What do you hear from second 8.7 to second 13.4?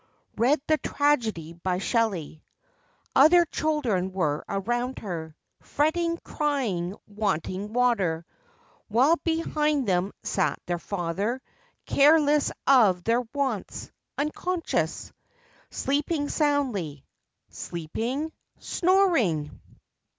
While behind them sat their father, Careless of their